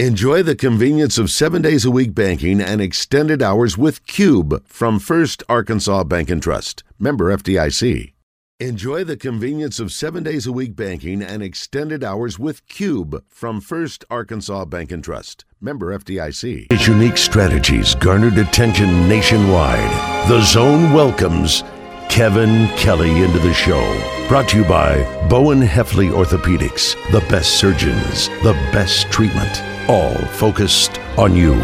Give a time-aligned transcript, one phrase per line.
[0.00, 4.98] Enjoy the convenience of seven days a week banking and extended hours with Cube from
[4.98, 6.82] First Arkansas Bank and Trust.
[6.98, 8.12] Member FDIC.
[8.58, 13.60] Enjoy the convenience of seven days a week banking and extended hours with Cube from
[13.60, 15.44] First Arkansas Bank and Trust.
[15.60, 16.72] Member FDIC.
[16.72, 20.28] His unique strategies garnered attention nationwide.
[20.28, 21.62] The Zone welcomes
[22.14, 23.82] Kevin Kelley into the show.
[24.28, 31.00] Brought to you by Bowen Hefley Orthopedics, the best surgeons, the best treatment, all focused
[31.18, 31.54] on you.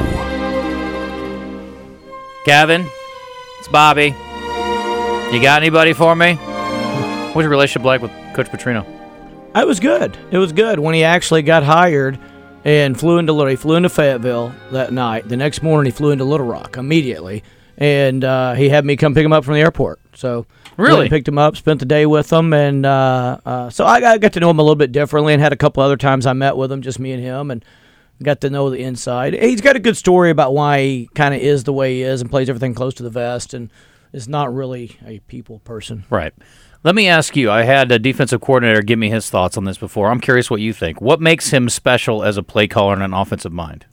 [2.44, 2.84] Kevin,
[3.60, 4.06] it's Bobby.
[5.32, 6.34] You got anybody for me?
[6.34, 8.84] What's your relationship like with Coach Petrino?
[9.54, 10.18] It was good.
[10.32, 12.18] It was good when he actually got hired
[12.64, 13.50] and flew into Little.
[13.50, 15.28] He flew into Fayetteville that night.
[15.28, 17.44] The next morning, he flew into Little Rock immediately,
[17.78, 19.99] and uh, he had me come pick him up from the airport.
[20.20, 21.08] So Really?
[21.08, 24.32] picked him up, spent the day with him, and uh, uh, so I got, got
[24.34, 26.56] to know him a little bit differently, and had a couple other times I met
[26.56, 27.64] with him, just me and him, and
[28.22, 29.32] got to know the inside.
[29.34, 32.20] He's got a good story about why he kind of is the way he is
[32.20, 33.70] and plays everything close to the vest, and
[34.12, 36.04] is not really a people person.
[36.10, 36.34] Right.
[36.82, 37.50] Let me ask you.
[37.50, 40.10] I had a defensive coordinator give me his thoughts on this before.
[40.10, 41.00] I'm curious what you think.
[41.00, 43.86] What makes him special as a play caller and an offensive mind?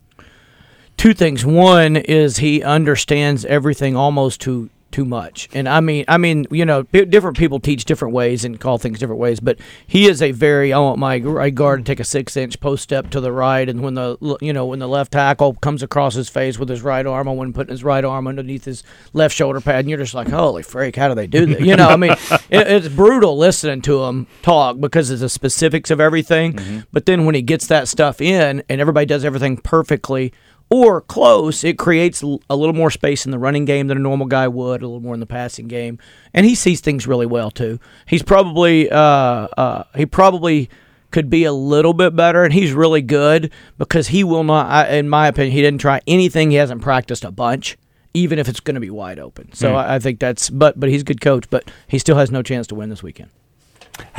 [0.98, 1.46] two things.
[1.46, 6.64] One is he understands everything almost too too much, and I mean, I mean, you
[6.64, 9.40] know, different people teach different ways and call things different ways.
[9.40, 12.58] But he is a very I want my right guard to take a six inch
[12.60, 15.82] post step to the right, and when the you know when the left tackle comes
[15.82, 18.82] across his face with his right arm, I want putting his right arm underneath his
[19.12, 21.60] left shoulder pad, and you're just like, holy freak, how do they do that?
[21.60, 25.90] You know, I mean, it, it's brutal listening to him talk because of the specifics
[25.90, 26.54] of everything.
[26.54, 26.80] Mm-hmm.
[26.92, 30.32] But then when he gets that stuff in, and everybody does everything perfectly
[30.70, 34.26] or close, it creates a little more space in the running game than a normal
[34.26, 35.98] guy would, a little more in the passing game,
[36.34, 37.80] and he sees things really well too.
[38.06, 40.68] He's probably uh, uh, he probably
[41.10, 44.96] could be a little bit better, and he's really good because he will not, I,
[44.96, 46.50] in my opinion, he didn't try anything.
[46.50, 47.78] He hasn't practiced a bunch,
[48.12, 49.52] even if it's going to be wide open.
[49.54, 52.30] So I, I think that's, but but he's a good coach, but he still has
[52.30, 53.30] no chance to win this weekend.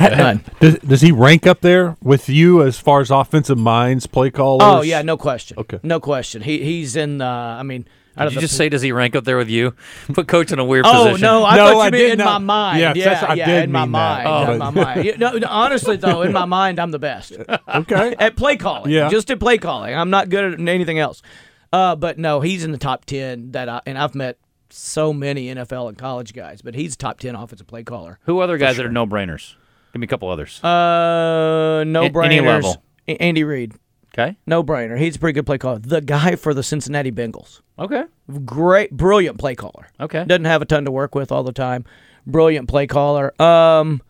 [0.00, 0.44] None.
[0.60, 4.62] Does, does he rank up there with you as far as offensive minds, play callers?
[4.62, 5.58] Oh yeah, no question.
[5.58, 5.78] Okay.
[5.82, 6.42] no question.
[6.42, 7.20] He he's in.
[7.20, 7.26] Uh,
[7.58, 7.82] I mean,
[8.16, 9.74] Did of you the just say does he rank up there with you?
[10.12, 11.00] Put coach in a weird position.
[11.00, 11.22] Oh position.
[11.26, 12.80] no, I No, thought you I meant in not- my mind.
[12.80, 14.26] Yes, yeah, that's- I yeah, did in my mind.
[14.28, 14.52] Oh.
[14.52, 15.04] in my mind.
[15.04, 17.32] You- no, no, honestly though, in my mind, I'm the best
[17.74, 18.14] Okay.
[18.18, 18.90] at play calling.
[18.90, 19.08] Yeah.
[19.10, 19.94] just at play calling.
[19.94, 21.22] I'm not good at anything else.
[21.72, 24.38] Uh, but no, he's in the top ten that I and I've met
[24.72, 28.18] so many NFL and college guys, but he's top ten offensive play caller.
[28.22, 29.54] Who other guys that are no brainers?
[29.92, 30.62] Give me a couple others.
[30.62, 32.24] Uh, no A- brainers.
[32.24, 32.82] any level.
[33.08, 33.74] A- Andy Reid,
[34.14, 34.36] okay.
[34.46, 34.98] no brainer.
[34.98, 35.78] He's a pretty good play caller.
[35.80, 37.60] The guy for the Cincinnati Bengals.
[37.78, 38.04] Okay.
[38.44, 39.88] great, brilliant play caller.
[39.98, 40.24] Okay.
[40.24, 41.84] doesn't have a ton to work with all the time.
[42.26, 43.32] Brilliant play caller.
[43.42, 44.02] Um,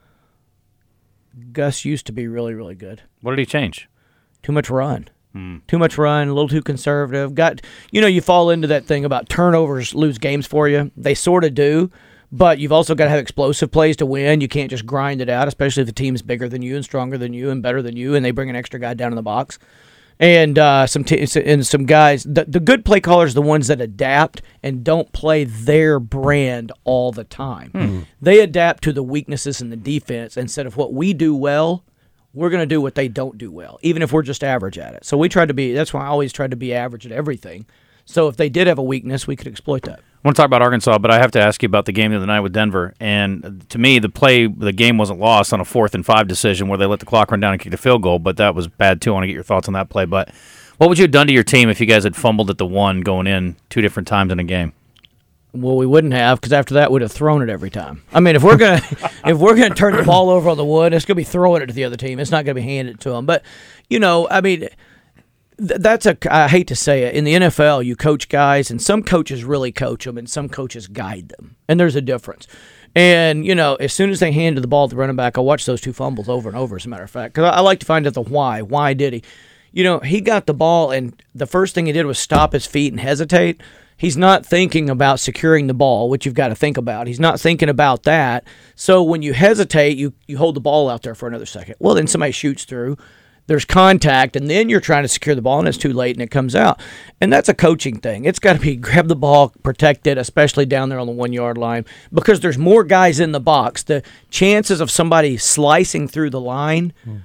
[1.52, 3.02] Gus used to be really, really good.
[3.22, 3.88] What did he change?
[4.42, 5.08] Too much run.
[5.68, 6.26] Too much run.
[6.26, 7.36] A little too conservative.
[7.36, 7.60] Got
[7.92, 10.90] you know you fall into that thing about turnovers lose games for you.
[10.96, 11.88] They sort of do.
[12.32, 14.40] But you've also got to have explosive plays to win.
[14.40, 17.18] You can't just grind it out, especially if the team's bigger than you and stronger
[17.18, 19.22] than you and better than you, and they bring an extra guy down in the
[19.22, 19.58] box
[20.20, 22.24] and uh, some t- and some guys.
[22.24, 27.10] The, the good play callers the ones that adapt and don't play their brand all
[27.10, 28.06] the time.
[28.20, 31.84] They adapt to the weaknesses in the defense instead of what we do well.
[32.32, 34.94] We're going to do what they don't do well, even if we're just average at
[34.94, 35.04] it.
[35.04, 35.72] So we tried to be.
[35.72, 37.66] That's why I always tried to be average at everything.
[38.04, 40.00] So if they did have a weakness, we could exploit that.
[40.22, 42.10] I want to talk about Arkansas, but I have to ask you about the game
[42.10, 42.92] the other night with Denver.
[43.00, 46.68] And to me, the play, the game wasn't lost on a fourth and five decision
[46.68, 48.68] where they let the clock run down and kicked a field goal, but that was
[48.68, 49.12] bad too.
[49.12, 50.04] I want to get your thoughts on that play.
[50.04, 50.28] But
[50.76, 52.66] what would you have done to your team if you guys had fumbled at the
[52.66, 54.74] one going in two different times in a game?
[55.54, 58.02] Well, we wouldn't have because after that we'd have thrown it every time.
[58.12, 58.82] I mean, if we're gonna
[59.24, 61.66] if we're gonna turn the ball over on the wood, it's gonna be throwing it
[61.66, 62.20] to the other team.
[62.20, 63.24] It's not gonna be handed to them.
[63.24, 63.42] But
[63.88, 64.68] you know, I mean,
[65.60, 67.84] that's a I hate to say it in the NFL.
[67.84, 71.78] You coach guys, and some coaches really coach them, and some coaches guide them, and
[71.78, 72.46] there's a difference.
[72.94, 75.42] And you know, as soon as they handed the ball to the running back, I
[75.42, 76.76] watched those two fumbles over and over.
[76.76, 78.62] As a matter of fact, because I, I like to find out the why.
[78.62, 79.22] Why did he?
[79.72, 82.66] You know, he got the ball, and the first thing he did was stop his
[82.66, 83.60] feet and hesitate.
[83.96, 87.06] He's not thinking about securing the ball, which you've got to think about.
[87.06, 88.44] He's not thinking about that.
[88.74, 91.74] So when you hesitate, you you hold the ball out there for another second.
[91.78, 92.96] Well, then somebody shoots through
[93.50, 96.22] there's contact and then you're trying to secure the ball and it's too late and
[96.22, 96.80] it comes out.
[97.20, 98.24] And that's a coaching thing.
[98.24, 101.32] It's got to be grab the ball protect it especially down there on the one
[101.32, 103.82] yard line because there's more guys in the box.
[103.82, 107.16] The chances of somebody slicing through the line hmm.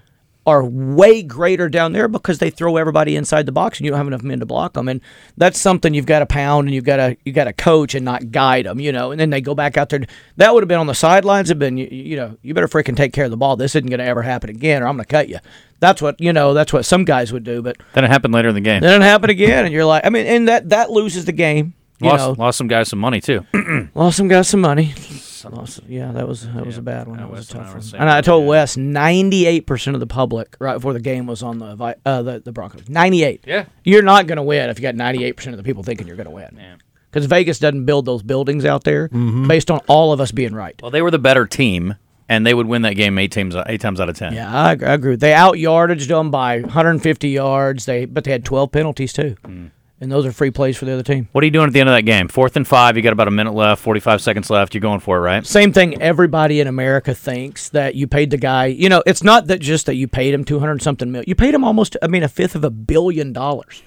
[0.46, 3.98] Are way greater down there because they throw everybody inside the box and you don't
[3.98, 4.88] have enough men to block them.
[4.88, 5.02] And
[5.38, 8.06] that's something you've got to pound and you've got to you got to coach and
[8.06, 9.12] not guide them, you know.
[9.12, 10.02] And then they go back out there.
[10.38, 11.50] That would have been on the sidelines.
[11.50, 13.56] Have been you, you know you better freaking take care of the ball.
[13.56, 15.40] This isn't going to ever happen again, or I'm going to cut you.
[15.80, 16.54] That's what you know.
[16.54, 18.82] That's what some guys would do, but Then it happened later in the game.
[18.82, 21.74] then it happened again, and you're like, I mean, and that that loses the game.
[22.00, 23.46] You Lost, know, lost some guys some money too.
[23.96, 24.94] lost some guys some money.
[25.54, 27.18] Lost, yeah, that was that was a bad one.
[27.18, 28.02] That was a and I tough one.
[28.02, 28.48] And I told.
[28.48, 31.96] Wes, ninety eight percent of the public right before the game was on the Vi-
[32.06, 32.88] uh, the, the Broncos.
[32.90, 33.44] Ninety eight.
[33.46, 33.66] Yeah.
[33.84, 36.08] You're not going to win if you got ninety eight percent of the people thinking
[36.08, 36.56] you're going to win.
[36.58, 36.76] Yeah.
[37.12, 39.48] Because Vegas doesn't build those buildings out there Mm-hmm.
[39.48, 40.78] based on all of us being right.
[40.82, 41.96] Well, they were the better team,
[42.28, 44.34] and they would win that game eight times eight times out of ten.
[44.34, 45.16] Yeah, I, agree- I agree.
[45.16, 47.86] They out yardaged them by 150 yards.
[47.86, 49.72] They but they had 12 penalties too, Mm.
[50.02, 51.30] And those are free plays for the other team.
[51.32, 52.28] What are you doing at the end of that game?
[52.28, 52.98] Fourth and five.
[52.98, 53.82] You got about a minute left.
[53.82, 54.74] Forty-five seconds left.
[54.74, 55.46] You're going for it, right?
[55.46, 56.02] Same thing.
[56.02, 58.66] Everybody in America thinks that you paid the guy.
[58.66, 61.26] You know, it's not that just that you paid him 200 something million.
[61.28, 61.98] You paid him almost.
[62.02, 63.82] I mean, a fifth of a billion dollars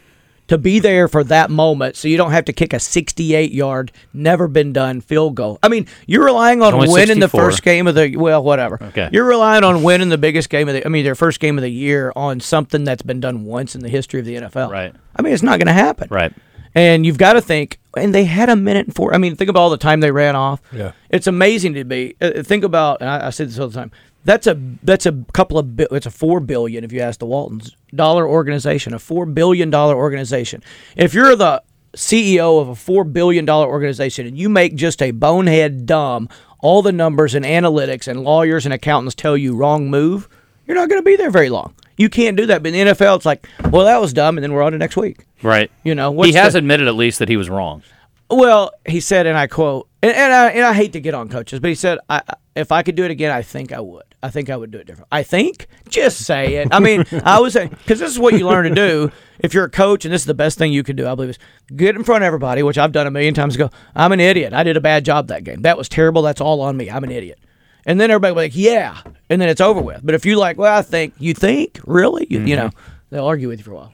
[0.48, 3.92] to be there for that moment, so you don't have to kick a 68 yard,
[4.12, 5.58] never been done field goal.
[5.62, 8.78] I mean, you're relying on Only winning the first game of the well, whatever.
[8.82, 9.08] Okay.
[9.12, 10.84] You're relying on winning the biggest game of the.
[10.84, 13.82] I mean, their first game of the year on something that's been done once in
[13.82, 14.70] the history of the NFL.
[14.70, 14.94] Right.
[15.14, 16.08] I mean, it's not going to happen.
[16.10, 16.32] Right.
[16.74, 19.14] And you've got to think, and they had a minute and four.
[19.14, 20.60] I mean, think about all the time they ran off.
[20.72, 20.92] Yeah.
[21.10, 22.16] it's amazing to be.
[22.20, 23.90] Uh, think about, and I, I say this all the time.
[24.24, 27.74] That's a that's a couple of it's a four billion if you ask the Waltons
[27.94, 30.62] dollar organization, a four billion dollar organization.
[30.96, 31.62] If you're the
[31.96, 36.28] CEO of a four billion dollar organization and you make just a bonehead dumb,
[36.60, 40.28] all the numbers and analytics and lawyers and accountants tell you wrong move,
[40.66, 41.74] you're not going to be there very long.
[41.96, 42.62] You can't do that.
[42.62, 44.78] But in the NFL, it's like, well, that was dumb, and then we're on to
[44.78, 45.24] next week.
[45.42, 45.70] Right.
[45.82, 47.82] You know, he has the- admitted at least that he was wrong.
[48.30, 51.28] Well, he said, and I quote, and, and, I, and I hate to get on
[51.30, 52.22] coaches, but he said, I-
[52.54, 54.04] if I could do it again, I think I would.
[54.22, 55.08] I think I would do it different.
[55.12, 55.68] I think?
[55.88, 56.68] Just say it.
[56.72, 59.64] I mean, I was saying, because this is what you learn to do if you're
[59.64, 61.38] a coach, and this is the best thing you can do, I believe, is
[61.76, 63.70] get in front of everybody, which I've done a million times ago.
[63.94, 64.52] I'm an idiot.
[64.52, 65.62] I did a bad job that game.
[65.62, 66.22] That was terrible.
[66.22, 66.90] That's all on me.
[66.90, 67.38] I'm an idiot.
[67.86, 69.00] And then everybody will be like, yeah.
[69.30, 70.00] And then it's over with.
[70.04, 71.80] But if you like, well, I think, you think?
[71.86, 72.26] Really?
[72.28, 72.66] You, you mm-hmm.
[72.66, 72.70] know,
[73.10, 73.92] they'll argue with you for a while.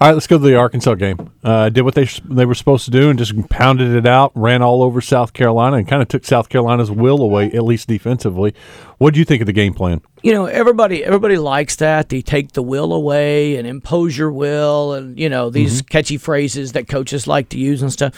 [0.00, 1.30] All right, let's go to the Arkansas game.
[1.42, 4.62] Uh, did what they they were supposed to do and just pounded it out, ran
[4.62, 8.54] all over South Carolina, and kind of took South Carolina's will away, at least defensively.
[8.98, 10.02] What do you think of the game plan?
[10.26, 14.92] you know everybody everybody likes that they take the will away and impose your will
[14.92, 18.12] and you know these catchy phrases that coaches like to use and stuff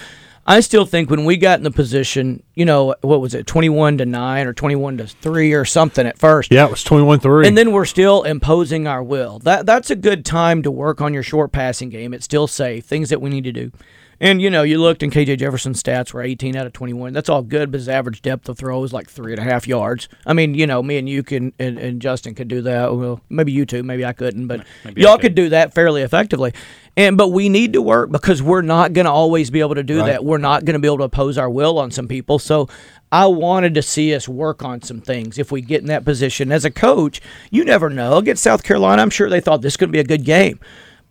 [0.49, 3.99] i still think when we got in the position you know what was it 21
[3.99, 7.47] to 9 or 21 to 3 or something at first Yeah, it was 21 3.
[7.47, 9.39] and then we're still imposing our will.
[9.39, 12.13] That that's a good time to work on your short passing game.
[12.13, 12.85] It's still safe.
[12.85, 13.71] Things that we need to do.
[14.21, 17.13] And you know, you looked and KJ Jefferson's stats were 18 out of 21.
[17.13, 19.69] That's all good, but his average depth of throw is like three and a half
[19.69, 20.09] yards.
[20.27, 22.95] I mean, you know, me and you can and, and Justin could do that.
[22.97, 25.23] Well, maybe you two, maybe I couldn't, but Maybe y'all could.
[25.23, 26.53] could do that fairly effectively.
[26.97, 29.85] And but we need to work because we're not going to always be able to
[29.85, 30.07] do Right.
[30.07, 30.25] that.
[30.25, 32.41] We're not going to be able to oppose our will on some people.
[32.41, 32.69] So
[33.13, 36.51] I wanted to see us work on some things if we get in that position.
[36.51, 37.21] As a coach,
[37.53, 38.17] you never know.
[38.17, 40.59] Against South Carolina, I'm sure they thought this could be a good game.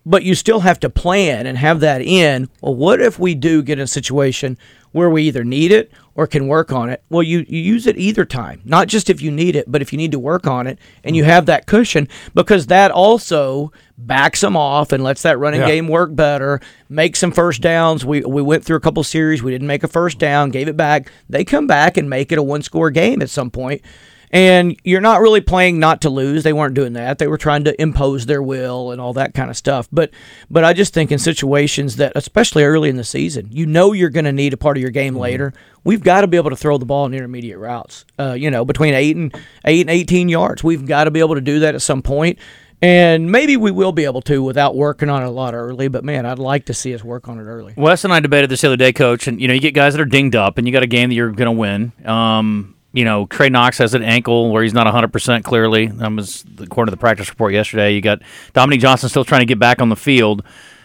[0.08, 2.48] But you still have to plan and have that in.
[2.62, 4.56] Well, what if we do get in a situation
[4.92, 7.02] where we either need it or can work on it?
[7.10, 9.92] Well, you, you use it either time, not just if you need it, but if
[9.92, 11.30] you need to work on it and you mm-hmm.
[11.30, 15.66] have that cushion, because that also backs them off and lets that running Yeah.
[15.66, 18.02] game work better, make some first downs.
[18.02, 20.76] We, we went through a couple series, we didn't make a first down, gave it
[20.76, 21.12] back.
[21.28, 23.82] They come back and make it a one score game at some point.
[24.30, 26.42] And you're not really playing not to lose.
[26.42, 27.18] They weren't doing that.
[27.18, 29.88] They were trying to impose their will and all that kind of stuff.
[29.90, 30.10] But
[30.50, 34.10] but I just think in situations that especially early in the season, you know you're
[34.10, 35.52] going to need a part of your game later.
[35.84, 38.04] We've got to be able to throw the ball in intermediate routes.
[38.18, 40.62] Uh, you know, between 8 and 8 and 18 yards.
[40.62, 42.38] We've got to be able to do that at some point.
[42.80, 46.04] And maybe we will be able to without working on it a lot early, but
[46.04, 47.74] man, I'd like to see us work on it early.
[47.76, 49.94] Wes and I debated this the other day, Coach, and you know you get guys
[49.94, 51.92] that are dinged up, and you got a game that you're going to win.
[52.04, 55.86] Um, you know, Trey Knox has an ankle where he's not 100 percent clearly.
[55.86, 57.94] That was according to the practice report yesterday.
[57.94, 60.42] You got Dominique Johnson still trying to get back on the field.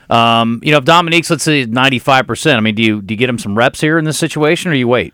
[0.10, 3.18] Um, you know, if Dominique's let's say 95 percent, I mean, do you do you
[3.18, 5.14] get him some reps here in this situation, or you wait?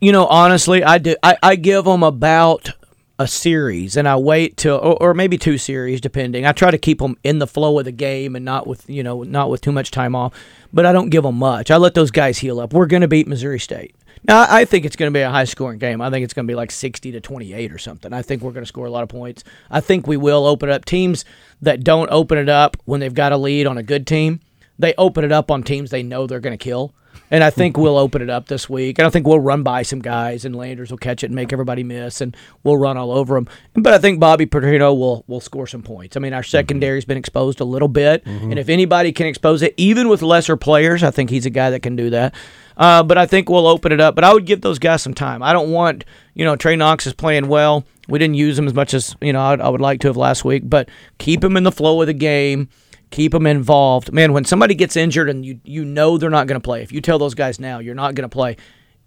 [0.00, 1.16] You know, honestly, I do.
[1.22, 2.70] I, I give them about
[3.18, 6.46] a series, and I wait till, or, or maybe two series, depending.
[6.46, 9.02] I try to keep them in the flow of the game and not with, you
[9.02, 10.32] know, not with too much time off.
[10.72, 11.70] But I don't give them much.
[11.70, 12.72] I let those guys heal up.
[12.72, 13.94] We're going to beat Missouri State.
[14.24, 16.00] Now, I I think it's going to be a high scoring game.
[16.00, 18.12] I think it's going to be like 60 to 28 or something.
[18.12, 19.44] I think we're going to score a lot of points.
[19.70, 21.24] I think we will open up teams
[21.62, 24.40] that don't open it up when they've got a lead on a good team.
[24.78, 26.94] They open it up on teams they know they're going to kill.
[27.30, 28.98] And I think we'll open it up this week.
[28.98, 31.52] And I think we'll run by some guys, and Landers will catch it and make
[31.52, 33.48] everybody miss, and we'll run all over them.
[33.74, 36.16] But I think Bobby Petrino will will score some points.
[36.16, 39.74] I mean, our secondary's been exposed a little bit, and if anybody can expose it,
[39.76, 42.34] even with lesser players, I think he's a guy that can do that.
[42.76, 44.14] Uh, but I think we'll open it up.
[44.14, 45.42] But I would give those guys some time.
[45.42, 47.84] I don't want, you know, Trey Knox is playing well.
[48.08, 50.16] We didn't use him as much as you know I'd, I would like to have
[50.16, 52.68] last week, but keep him in the flow of the game.
[53.10, 54.12] Keep them involved.
[54.12, 56.92] Man, when somebody gets injured and you you know they're not going to play, if
[56.92, 58.56] you tell those guys now you're not going to play,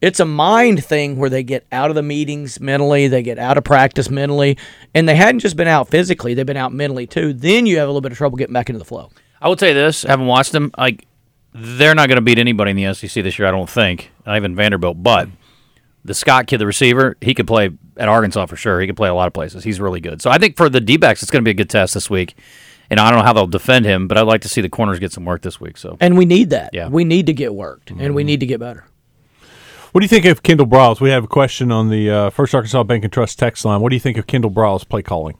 [0.01, 3.57] it's a mind thing where they get out of the meetings mentally, they get out
[3.57, 4.57] of practice mentally,
[4.93, 7.31] and they hadn't just been out physically, they've been out mentally too.
[7.31, 9.09] Then you have a little bit of trouble getting back into the flow.
[9.41, 11.07] I will tell you this: having watched them, like
[11.53, 13.47] they're not going to beat anybody in the SEC this year.
[13.47, 15.01] I don't think, not even Vanderbilt.
[15.01, 15.29] But
[16.03, 18.81] the Scott kid, the receiver, he could play at Arkansas for sure.
[18.81, 19.63] He could play a lot of places.
[19.63, 20.21] He's really good.
[20.21, 22.35] So I think for the D-backs, it's going to be a good test this week.
[22.89, 24.99] And I don't know how they'll defend him, but I'd like to see the corners
[24.99, 25.77] get some work this week.
[25.77, 26.71] So And we need that.
[26.73, 26.89] Yeah.
[26.89, 28.85] We need to get worked, and we need to get better.
[29.93, 30.99] What do you think of Kendal Briles?
[30.99, 33.79] We have a question on the uh, First Arkansas Bank and Trust text line.
[33.79, 35.37] What do you think of Kendal Briles' play calling?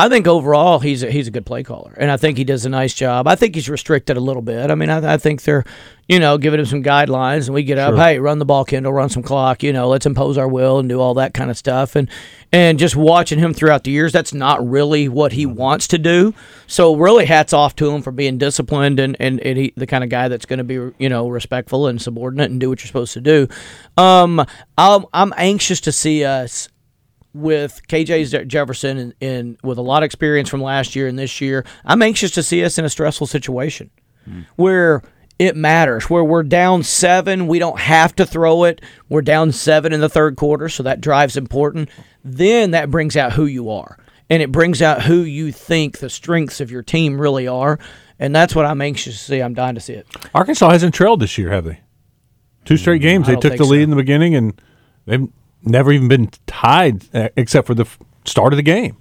[0.00, 2.64] I think overall he's a, he's a good play caller, and I think he does
[2.64, 3.28] a nice job.
[3.28, 4.70] I think he's restricted a little bit.
[4.70, 5.62] I mean, I, I think they're,
[6.08, 8.94] you know, giving him some guidelines, and we get up, hey, run the ball, Kendal,
[8.94, 11.58] run some clock, you know, let's impose our will and do all that kind of
[11.58, 12.08] stuff, and
[12.50, 16.32] and just watching him throughout the years, that's not really what he wants to do.
[16.66, 20.02] So really, hats off to him for being disciplined and and, and he, the kind
[20.02, 22.86] of guy that's going to be, you know, respectful and subordinate and do what you're
[22.86, 23.48] supposed to do.
[23.98, 24.46] Um,
[24.78, 26.70] I'm I'm anxious to see us
[27.32, 31.40] with KJ Jefferson and, and with a lot of experience from last year and this
[31.40, 33.90] year, I'm anxious to see us in a stressful situation
[34.24, 34.42] hmm.
[34.56, 35.02] where
[35.38, 36.10] it matters.
[36.10, 38.82] Where we're down seven, we don't have to throw it.
[39.08, 41.88] We're down seven in the third quarter, so that drive's important.
[42.22, 46.10] Then that brings out who you are, and it brings out who you think the
[46.10, 47.78] strengths of your team really are.
[48.18, 49.40] And that's what I'm anxious to see.
[49.40, 50.06] I'm dying to see it.
[50.34, 51.80] Arkansas hasn't trailed this year, have they?
[52.66, 53.26] Two straight mm, games.
[53.26, 53.84] I They took the lead so.
[53.84, 54.60] in the beginning, and
[55.06, 55.26] they've
[55.62, 57.86] never even been tied uh, except for the
[58.24, 58.96] start of the game.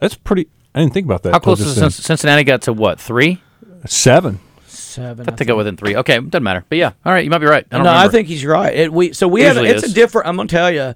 [0.00, 0.48] That's pretty.
[0.74, 1.32] I didn't think about that.
[1.32, 1.90] how close is then.
[1.90, 3.40] Cincinnati got to what three?
[3.86, 4.40] Seven.
[4.66, 5.28] Seven.
[5.28, 5.96] I think I go within three.
[5.96, 6.64] Okay, doesn't matter.
[6.68, 7.66] But yeah, all right, you might be right.
[7.70, 8.74] I don't no, I think he's right.
[8.74, 10.28] It, we so we have Usually it's a different.
[10.28, 10.94] I'm gonna tell you,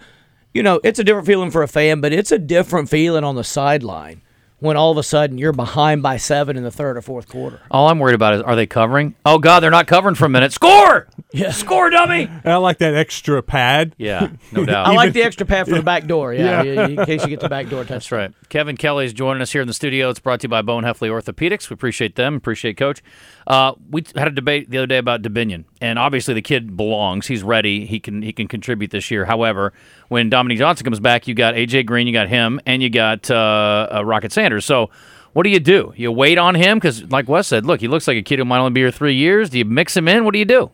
[0.53, 3.35] you know, it's a different feeling for a fan, but it's a different feeling on
[3.35, 4.23] the sideline
[4.61, 7.61] when all of a sudden you're behind by seven in the third or fourth quarter.
[7.71, 9.15] all I'm worried about is are they covering?
[9.25, 10.53] Oh God, they're not covering for a minute.
[10.53, 11.07] Score!
[11.31, 11.51] Yeah.
[11.51, 12.23] Score, dummy!
[12.25, 13.95] And I like that extra pad.
[13.99, 14.87] Yeah, no doubt.
[14.87, 16.33] I like the extra pad for the back door.
[16.33, 17.89] Yeah, yeah, in case you get the back door touch.
[17.91, 18.33] That's right.
[18.49, 20.09] Kevin Kelley is joining us here in the studio.
[20.09, 21.69] It's brought to you by Bowen Hefley Orthopedics.
[21.69, 22.35] We appreciate them.
[22.37, 23.03] Appreciate Coach.
[23.49, 27.27] Uh, we had a debate the other day about Dubinion, and obviously the kid belongs.
[27.27, 27.87] He's ready.
[27.87, 29.25] He can he can contribute this year.
[29.25, 29.73] However,
[30.09, 33.31] when Dominique Johnson comes back, you got AJ Green, you got him, and you got
[33.31, 34.65] uh, uh, Rocket Sanders.
[34.65, 34.91] So.
[35.35, 35.93] What do you do?
[35.95, 38.47] You wait on him because, like Wes said, look, he looks like a kid who
[38.47, 39.51] might only be here three years.
[39.51, 40.25] Do you mix him in?
[40.25, 40.71] What do you do?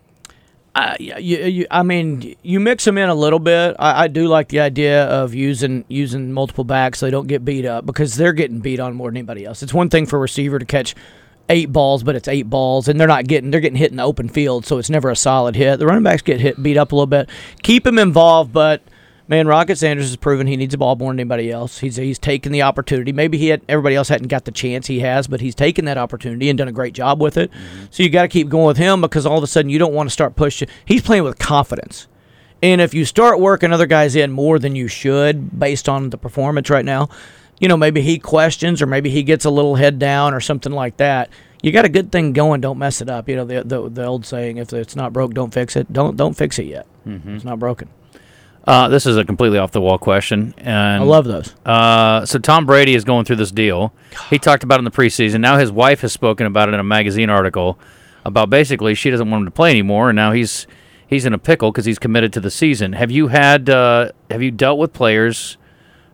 [0.75, 3.77] Uh, you, you, I mean, you mix them in a little bit.
[3.79, 7.45] I, I do like the idea of using using multiple backs so they don't get
[7.45, 9.63] beat up because they're getting beat on more than anybody else.
[9.63, 10.95] It's one thing for a receiver to catch
[11.49, 14.03] eight balls, but it's eight balls, and they're not getting they're getting hit in the
[14.03, 15.79] open field, so it's never a solid hit.
[15.79, 17.29] The running backs get hit beat up a little bit.
[17.63, 18.83] Keep him involved, but.
[19.27, 21.79] Man, Rocket Sanders has proven he needs the ball more than anybody else.
[21.79, 23.11] He's he's taken the opportunity.
[23.11, 25.97] Maybe he had everybody else hadn't got the chance he has, but he's taken that
[25.97, 27.51] opportunity and done a great job with it.
[27.51, 27.85] Mm-hmm.
[27.91, 29.95] So you got to keep going with him because all of a sudden you don't
[29.95, 30.69] want to start pushing.
[30.85, 32.07] He's playing with confidence.
[32.63, 36.19] And if you start working other guys in more than you should based on the
[36.19, 37.09] performance right now,
[37.59, 40.73] you know, maybe he questions or maybe he gets a little head down or something
[40.73, 41.31] like that.
[41.63, 43.29] You got a good thing going, don't mess it up.
[43.29, 45.93] You know, the the, the old saying, if it's not broke, don't fix it.
[45.93, 46.87] Don't don't fix it yet.
[47.37, 47.89] It's not broken.
[48.67, 51.55] Uh, this is a completely off the wall question, and I love those.
[51.67, 53.93] Uh, so Tom Brady is going through this deal.
[54.31, 55.41] He talked about it in the preseason.
[55.41, 57.79] Now his wife has spoken about it in a magazine article
[58.25, 60.67] about basically she doesn't want him to play anymore, and now he's
[61.07, 62.95] he's in a pickle because he's committed to the season.
[62.95, 65.59] Have you had uh, have you dealt with players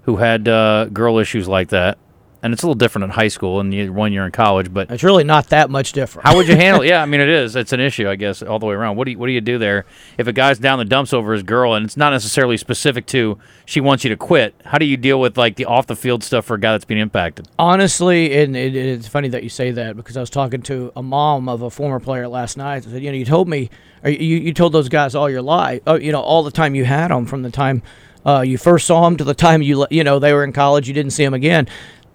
[0.03, 1.99] who had uh, girl issues like that?
[2.43, 4.91] And it's a little different in high school and you, one year in college, but
[4.91, 6.27] It's really not that much different.
[6.27, 6.81] how would you handle?
[6.85, 6.89] it?
[6.89, 7.55] Yeah, I mean it is.
[7.55, 8.97] It's an issue, I guess, all the way around.
[8.97, 9.85] What do you, what do you do there
[10.17, 13.39] if a guy's down the dumps over his girl and it's not necessarily specific to
[13.67, 14.55] she wants you to quit?
[14.65, 16.87] How do you deal with like the off the field stuff for a guy that's
[16.87, 17.47] being impacted?
[17.59, 21.03] Honestly, and it, it's funny that you say that because I was talking to a
[21.03, 22.87] mom of a former player last night.
[22.87, 23.69] I said, you know, you told me,
[24.03, 26.75] or you, you told those guys all your life, oh, you know, all the time
[26.75, 27.83] you had them from the time
[28.25, 30.89] uh, you first saw them to the time you, you know, they were in college,
[30.89, 31.69] you didn't see them again.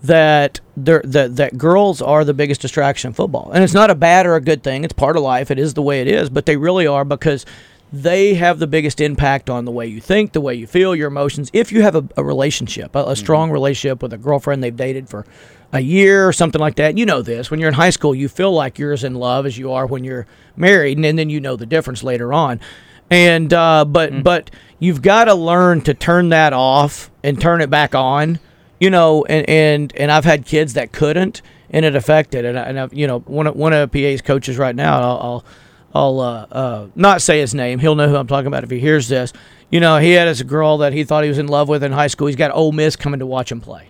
[0.04, 4.28] That that that girls are the biggest distraction in football, and it's not a bad
[4.28, 4.84] or a good thing.
[4.84, 5.50] It's part of life.
[5.50, 7.44] It is the way it is, but they really are because
[7.92, 11.08] they have the biggest impact on the way you think, the way you feel, your
[11.08, 11.50] emotions.
[11.54, 15.10] If you have a, a relationship, a, a strong relationship with a girlfriend they've dated
[15.10, 15.26] for
[15.72, 16.98] a year or something like that.
[16.98, 17.52] You know this.
[17.52, 19.86] When you're in high school, you feel like you're as in love as you are
[19.86, 22.60] when you're married, and, then you know the difference later on.
[23.10, 24.24] And uh, but mm.
[24.24, 28.40] but you've got to learn to turn that off and turn it back on.
[28.80, 32.46] You know, and and and I've had kids that couldn't, and it affected.
[32.46, 35.18] And, I, and I've, you know, one of, one of PA's coaches right now, I'll
[35.18, 35.46] I'll,
[35.94, 37.80] I'll uh, uh, not say his name.
[37.80, 39.32] He'll know who I'm talking about if he hears this.
[39.70, 41.92] You know, he had this girl that he thought he was in love with in
[41.92, 42.28] high school.
[42.28, 43.90] He's got Ole Miss coming to watch him play.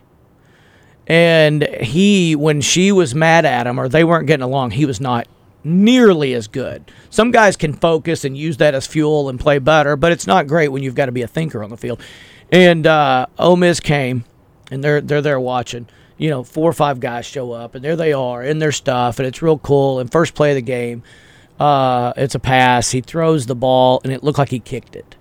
[1.07, 4.99] And he, when she was mad at him or they weren't getting along, he was
[4.99, 5.27] not
[5.63, 6.91] nearly as good.
[7.09, 10.47] Some guys can focus and use that as fuel and play better, but it's not
[10.47, 12.01] great when you've got to be a thinker on the field.
[12.51, 14.23] And uh, Ole Miss came,
[14.71, 15.87] and they're they're there watching.
[16.17, 19.19] You know, four or five guys show up, and there they are in their stuff,
[19.19, 19.99] and it's real cool.
[19.99, 21.03] And first play of the game,
[21.59, 22.91] uh, it's a pass.
[22.91, 25.15] He throws the ball, and it looked like he kicked it.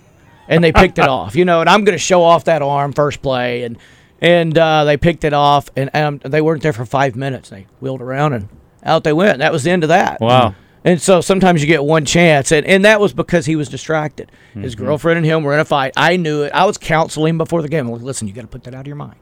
[0.48, 1.34] and they picked it off.
[1.36, 3.76] You know, and I'm going to show off that arm first play, and
[4.20, 7.50] and uh, they picked it off, and, and they weren't there for five minutes.
[7.50, 8.48] They wheeled around and
[8.82, 9.38] out they went.
[9.38, 10.20] That was the end of that.
[10.20, 10.54] Wow.
[10.84, 14.30] And so sometimes you get one chance, and, and that was because he was distracted.
[14.54, 14.84] His mm-hmm.
[14.84, 15.92] girlfriend and him were in a fight.
[15.96, 16.52] I knew it.
[16.52, 17.88] I was counseling before the game.
[17.88, 19.16] Like, listen, you got to put that out of your mind.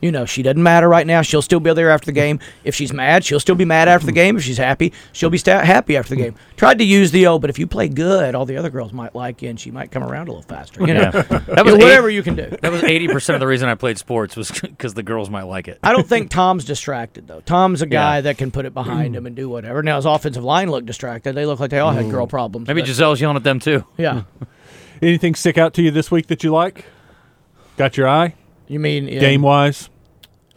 [0.00, 1.22] You know, she doesn't matter right now.
[1.22, 2.38] She'll still be there after the game.
[2.64, 4.36] If she's mad, she'll still be mad after the game.
[4.36, 6.34] If she's happy, she'll be sta- happy after the game.
[6.56, 9.14] Tried to use the oh, but if you play good, all the other girls might
[9.14, 10.80] like you, and she might come around a little faster.
[10.86, 11.22] You know, yeah.
[11.48, 12.56] that was whatever you can do.
[12.60, 15.44] That was eighty percent of the reason I played sports was because the girls might
[15.44, 15.78] like it.
[15.82, 17.40] I don't think Tom's distracted though.
[17.40, 18.20] Tom's a guy yeah.
[18.22, 19.82] that can put it behind him and do whatever.
[19.82, 21.34] Now his offensive line looked distracted.
[21.34, 22.30] They look like they all had girl mm.
[22.30, 22.68] problems.
[22.68, 23.84] Maybe Gisele's yelling at them too.
[23.96, 24.22] Yeah.
[25.02, 26.86] Anything stick out to you this week that you like?
[27.76, 28.34] Got your eye?
[28.68, 29.88] You mean game wise?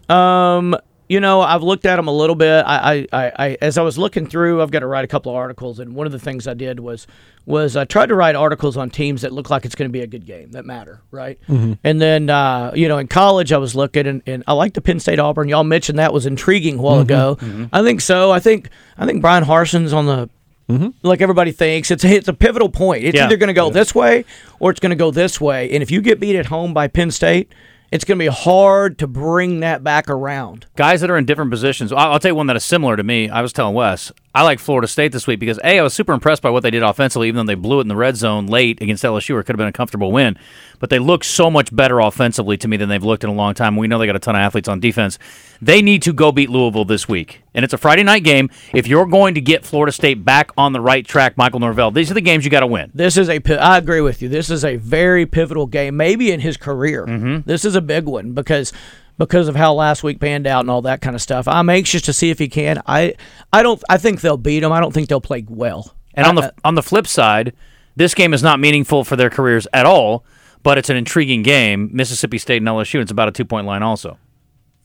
[0.08, 0.76] Um,
[1.08, 2.64] you know, I've looked at them a little bit.
[2.66, 5.38] I, I, I, as I was looking through, I've got to write a couple of
[5.38, 7.08] articles, and one of the things I did was,
[7.48, 10.02] was I tried to write articles on teams that look like it's going to be
[10.02, 11.40] a good game that matter, right?
[11.48, 11.74] Mm-hmm.
[11.84, 14.82] And then, uh, you know, in college, I was looking, and, and I like the
[14.82, 15.50] Penn State Auburn.
[15.50, 17.02] Y'all mentioned that was intriguing a while mm-hmm.
[17.02, 17.38] ago.
[17.40, 17.66] Mm-hmm.
[17.74, 18.32] I think so.
[18.32, 20.30] I think, I think Bryan Harsin's on the
[20.70, 20.90] Mm-hmm.
[21.02, 23.04] Like everybody thinks, it's a, it's a pivotal point.
[23.04, 23.26] It's yeah.
[23.26, 23.74] either going to go yeah.
[23.74, 24.24] this way
[24.60, 25.72] or it's going to go this way.
[25.72, 27.52] And if you get beat at home by Penn State,
[27.92, 30.66] it's going to be hard to bring that back around.
[30.76, 31.92] Guys that are in different positions.
[31.92, 33.30] I'll, tell you one that is similar to me.
[33.30, 36.14] I was telling Wes, I like Florida State this week because a I was super
[36.14, 38.46] impressed by what they did offensively, even though they blew it in the red zone
[38.46, 40.38] late against LSU, or it could have been a comfortable win.
[40.78, 43.56] But they look so much better offensively to me than they've looked in a long
[43.56, 43.76] time.
[43.76, 45.18] We know they got a ton of athletes on defense.
[45.62, 48.52] They need to go beat Louisville this week, and it's a Friday night game.
[48.72, 52.12] If you're going to get Florida State back on the right track, Michael Norvell, these
[52.12, 52.92] are the games you got to win.
[52.94, 53.42] This is a.
[53.60, 54.30] I agree with you.
[54.30, 57.06] This is a very pivotal game, maybe in his career.
[57.08, 57.50] Mm-hmm.
[57.50, 58.72] This is a big one because
[59.20, 61.48] because of how last week panned out and all that kind of stuff.
[61.48, 62.82] I'm anxious to see if he can.
[62.88, 63.14] I
[63.54, 64.72] I don't I think they'll beat him.
[64.72, 65.94] I don't think they'll play well.
[66.16, 67.54] And on the on the flip side,
[67.96, 70.24] this game is not meaningful for their careers at all,
[70.64, 71.90] but it's an intriguing game.
[71.94, 73.02] Mississippi State and LSU.
[73.02, 74.18] It's about a two point line also.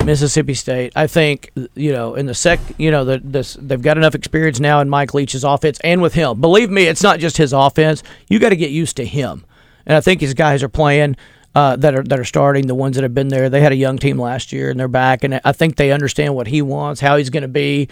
[0.04, 0.92] Mississippi State.
[0.96, 2.58] I think you know in the sec.
[2.76, 6.14] You know the, this they've got enough experience now in Mike Leach's offense and with
[6.14, 6.40] him.
[6.40, 8.02] Believe me, it's not just his offense.
[8.28, 9.46] You got to get used to him.
[9.86, 11.16] And I think his guys are playing
[11.54, 13.48] uh, that are that are starting, the ones that have been there.
[13.48, 16.34] They had a young team last year, and they're back, and I think they understand
[16.34, 17.88] what he wants, how he's going to be,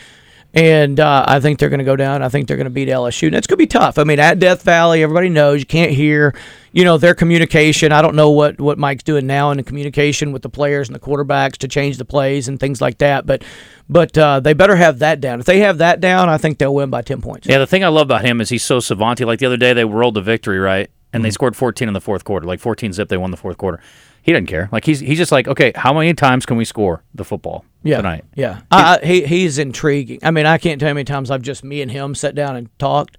[0.54, 2.22] and uh, I think they're going to go down.
[2.22, 3.98] I think they're going to beat LSU, and it's going to be tough.
[3.98, 6.34] I mean, at Death Valley, everybody knows you can't hear,
[6.72, 7.92] you know, their communication.
[7.92, 10.94] I don't know what what Mike's doing now in the communication with the players and
[10.94, 13.42] the quarterbacks to change the plays and things like that, but.
[13.88, 15.40] But uh, they better have that down.
[15.40, 17.46] If they have that down, I think they'll win by ten points.
[17.46, 19.26] Yeah, the thing I love about him is he's so savanty.
[19.26, 20.88] Like the other day, they rolled the victory, right?
[21.12, 21.24] And mm-hmm.
[21.24, 23.08] they scored 14 in the fourth quarter, like 14 zip.
[23.08, 23.80] They won the fourth quarter.
[24.22, 24.68] He doesn't care.
[24.70, 27.96] Like he's he's just like, okay, how many times can we score the football yeah,
[27.96, 28.24] tonight?
[28.34, 30.20] Yeah, I, I, he he's intriguing.
[30.22, 32.34] I mean, I can't tell you how many times I've just me and him sat
[32.34, 33.18] down and talked.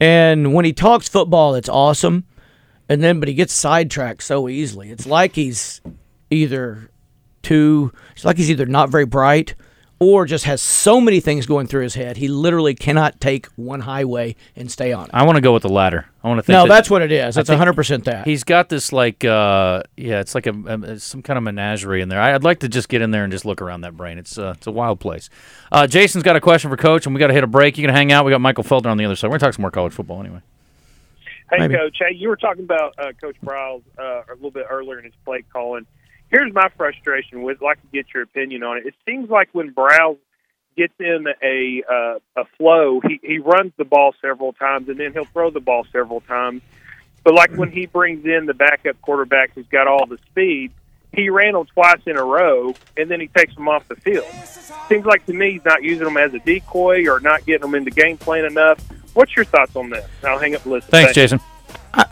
[0.00, 2.24] And when he talks football, it's awesome.
[2.88, 4.90] And then, but he gets sidetracked so easily.
[4.90, 5.80] It's like he's
[6.30, 6.90] either
[7.42, 7.92] too.
[8.14, 9.54] It's like he's either not very bright
[9.98, 13.80] or just has so many things going through his head, he literally cannot take one
[13.80, 15.10] highway and stay on it.
[15.14, 16.06] I want to go with the latter.
[16.22, 16.54] I want to think.
[16.54, 17.34] No, that, that's what it is.
[17.34, 18.26] That's hundred percent that.
[18.26, 22.08] He's got this like, uh, yeah, it's like a, a, some kind of menagerie in
[22.08, 22.20] there.
[22.20, 24.18] I, would like to just get in there and just look around that brain.
[24.18, 25.30] It's uh, it's a wild place.
[25.70, 27.78] Uh, Jason's got a question for Coach, and we got to hit a break.
[27.78, 28.24] You can hang out.
[28.24, 29.28] We got Michael Felder on the other side.
[29.28, 30.40] We're gonna talk some more college football anyway.
[31.50, 31.74] Hey, Maybe.
[31.74, 31.96] Coach.
[31.98, 35.14] Hey, you were talking about uh, Coach Briles uh, a little bit earlier in his
[35.24, 35.86] play calling.
[36.34, 37.62] Here's my frustration with.
[37.62, 38.86] Like to get your opinion on it.
[38.86, 40.18] It seems like when Briles
[40.76, 45.12] gets in a uh, a flow, he he runs the ball several times and then
[45.12, 46.60] he'll throw the ball several times.
[47.22, 50.72] But like when he brings in the backup quarterback who's got all the speed,
[51.12, 54.26] he ran them twice in a row and then he takes them off the field.
[54.88, 57.76] Seems like to me he's not using them as a decoy or not getting them
[57.76, 58.80] into game plan enough.
[59.14, 60.10] What's your thoughts on that?
[60.24, 60.90] I'll hang up and listen.
[60.90, 61.32] Thanks, Thanks.
[61.32, 61.53] Jason.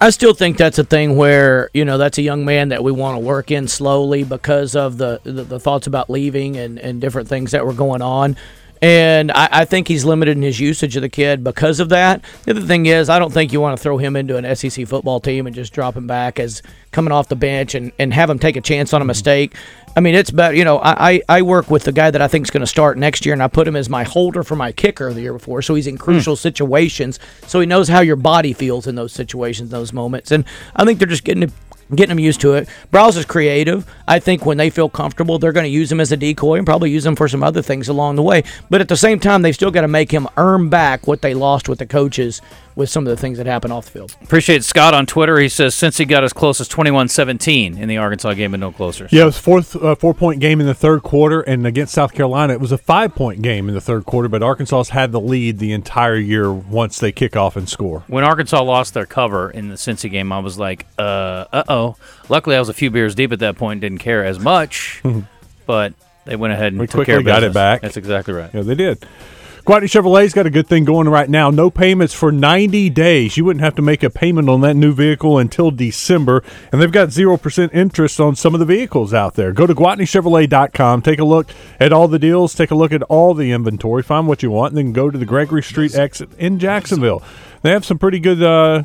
[0.00, 2.92] I, still think that's a thing where you know that's a young man that we
[2.92, 7.00] want to work in slowly because of the, the, the thoughts about leaving and, and
[7.00, 8.36] different things that were going on.
[8.82, 12.24] And I, I, think he's limited in his usage of the kid because of that.
[12.42, 14.88] The other thing is, I don't think you want to throw him into an SEC
[14.88, 18.28] football team and just drop him back as coming off the bench and, and have
[18.28, 19.54] him take a chance on a mistake.
[19.96, 20.56] I mean, it's better.
[20.56, 22.98] You know, I, I work with the guy that I think is going to start
[22.98, 25.62] next year, and I put him as my holder for my kicker the year before.
[25.62, 26.38] So he's in crucial mm.
[26.38, 27.20] situations.
[27.46, 30.32] So he knows how your body feels in those situations, those moments.
[30.32, 31.52] And I think they're just getting
[31.90, 32.68] getting them used to it.
[32.92, 33.86] Briles is creative.
[34.06, 36.66] I think when they feel comfortable, they're going to use him as a decoy and
[36.66, 38.44] probably use him for some other things along the way.
[38.70, 41.34] But at the same time, they've still got to make him earn back what they
[41.34, 42.40] lost with the coaches
[42.74, 44.16] with some of the things that happen off the field.
[44.22, 45.38] Appreciate Scott on Twitter.
[45.38, 48.72] He says since he got as close as 21-17 in the Arkansas game, but no
[48.72, 49.08] closer.
[49.10, 52.14] Yeah, it was fourth uh, four point game in the third quarter, and against South
[52.14, 54.28] Carolina, it was a five point game in the third quarter.
[54.28, 58.04] But Arkansas's had the lead the entire year once they kick off and score.
[58.06, 61.96] When Arkansas lost their cover in the Cincy game, I was like, uh, uh oh.
[62.28, 65.02] Luckily, I was a few beers deep at that point, didn't care as much,
[65.66, 65.94] but.
[66.24, 67.80] They went ahead and we took care of got it back.
[67.80, 68.48] That's exactly right.
[68.54, 69.04] Yeah, they did.
[69.64, 71.48] Gwatney Chevrolet's got a good thing going right now.
[71.48, 73.36] No payments for 90 days.
[73.36, 76.42] You wouldn't have to make a payment on that new vehicle until December.
[76.72, 79.52] And they've got 0% interest on some of the vehicles out there.
[79.52, 81.02] Go to GwatneyChevrolet.com.
[81.02, 82.56] Take a look at all the deals.
[82.56, 84.02] Take a look at all the inventory.
[84.02, 84.72] Find what you want.
[84.72, 87.22] And then go to the Gregory Street exit in Jacksonville.
[87.62, 88.42] They have some pretty good.
[88.42, 88.82] Uh,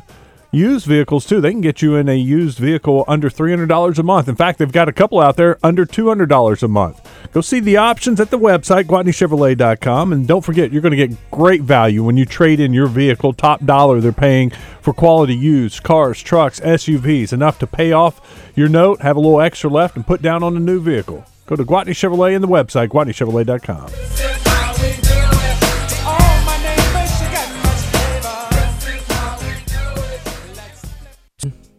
[0.50, 1.40] used vehicles too.
[1.40, 4.28] They can get you in a used vehicle under $300 a month.
[4.28, 7.10] In fact, they've got a couple out there under $200 a month.
[7.32, 10.12] Go see the options at the website, GwatneyChevrolet.com.
[10.12, 13.32] And don't forget, you're going to get great value when you trade in your vehicle.
[13.32, 18.68] Top dollar they're paying for quality used cars, trucks, SUVs, enough to pay off your
[18.68, 21.24] note, have a little extra left, and put down on a new vehicle.
[21.46, 24.47] Go to Gwatney Chevrolet and the website, GwatneyChevrolet.com.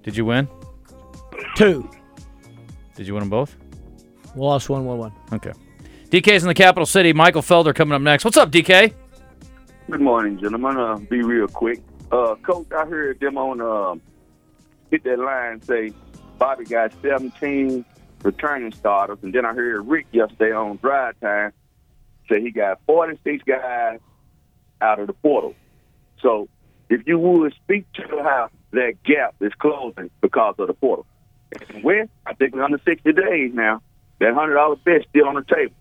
[0.09, 0.47] Did you win?
[1.55, 1.87] Two.
[2.95, 3.55] Did you win them both?
[4.33, 5.13] We lost one, one, one.
[5.31, 5.51] Okay.
[6.09, 7.13] DK's in the capital city.
[7.13, 8.25] Michael Felder coming up next.
[8.25, 8.91] What's up, DK?
[9.87, 10.77] Good morning, gentlemen.
[10.77, 11.83] Uh, be real quick.
[12.11, 13.99] Uh, Coach, I heard them on uh,
[14.89, 15.93] hit that line say
[16.39, 17.85] Bobby got 17
[18.23, 21.53] returning starters, and then I heard Rick yesterday on drive time
[22.27, 23.99] say he got 46 guys
[24.81, 25.53] out of the portal.
[26.19, 26.49] So
[26.89, 31.05] if you would speak to how that gap is closing because of the portal.
[31.51, 33.81] And when I think we're under 60 days now,
[34.19, 35.73] that hundred dollar bet still on the table.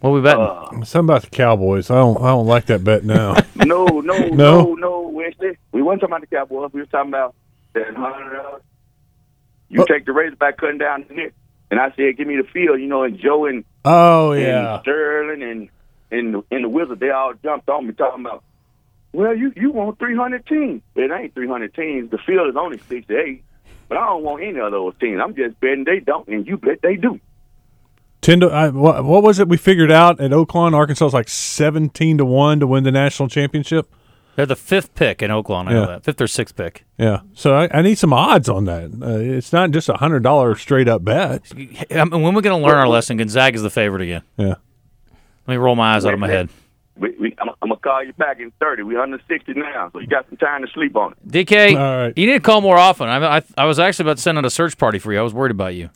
[0.00, 0.42] What we betting?
[0.42, 1.90] Uh, Something about the Cowboys.
[1.90, 2.18] I don't.
[2.18, 3.34] I don't like that bet now.
[3.56, 5.08] no, no, no, no, no.
[5.08, 6.70] Wesley, we weren't talking about the Cowboys.
[6.72, 7.34] We were talking about
[7.72, 8.62] that hundred dollars.
[9.68, 9.84] You oh.
[9.86, 11.32] take the Razorback cutting down the neck,
[11.70, 14.82] and I said, "Give me the field." You know, and Joe and oh yeah, and
[14.82, 15.68] Sterling and
[16.10, 18.44] and and the Wizard, they all jumped on me talking about
[19.12, 20.82] well, you you want 300 teams.
[20.94, 22.10] It ain't 300 teams.
[22.10, 23.42] The field is only 68.
[23.88, 25.20] But I don't want any of those teams.
[25.22, 27.20] I'm just betting they don't, and you bet they do.
[28.20, 30.74] Ten to I, what, what was it we figured out at Oaklawn?
[30.74, 33.88] Arkansas was like 17 to one to win the national championship.
[34.34, 35.68] They're the fifth pick in Oaklawn.
[35.68, 35.80] I yeah.
[35.80, 36.84] know that fifth or sixth pick.
[36.98, 38.90] Yeah, so I, I need some odds on that.
[39.00, 41.42] Uh, it's not just a hundred dollar straight up bet.
[41.52, 44.22] I mean, when we're going to learn our lesson, Gonzaga is the favorite again.
[44.36, 44.56] Yeah.
[45.46, 46.50] Let me roll my eyes out of my head
[46.96, 48.82] we, we, I'm, I'm, gonna call you back in thirty.
[48.82, 51.28] We're under sixty now, so you got some time to sleep on it.
[51.28, 52.16] DK, All right.
[52.16, 53.08] you need to call more often.
[53.08, 55.18] I, I, I was actually about to send out a search party for you.
[55.18, 55.90] I was worried about you.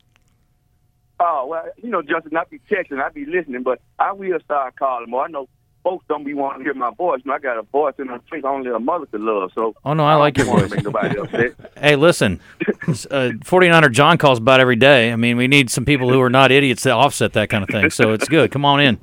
[1.19, 4.77] Oh well, you know, Justin, I be texting, I be listening, but I will start
[4.77, 5.25] calling more.
[5.25, 5.49] I know
[5.83, 7.21] folks don't be wanting to hear my voice.
[7.31, 9.51] I got a voice and a face only a mother could love.
[9.55, 10.73] So oh no, I, I like your voice.
[11.79, 12.41] hey, listen,
[12.89, 15.13] uh, 49er John calls about every day.
[15.13, 17.71] I mean, we need some people who are not idiots to offset that kind of
[17.71, 17.91] thing.
[17.91, 18.51] So it's good.
[18.51, 18.99] Come on in.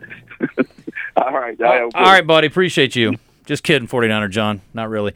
[1.17, 1.60] All right.
[1.62, 2.47] All right, buddy.
[2.47, 3.15] Appreciate you.
[3.45, 4.62] Just kidding, 49er John.
[4.73, 5.13] Not really.